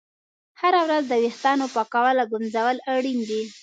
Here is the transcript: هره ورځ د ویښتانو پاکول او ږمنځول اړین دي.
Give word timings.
هره 0.61 0.79
ورځ 0.85 1.03
د 1.07 1.13
ویښتانو 1.23 1.65
پاکول 1.75 2.15
او 2.21 2.27
ږمنځول 2.31 2.77
اړین 2.95 3.19
دي. 3.29 3.41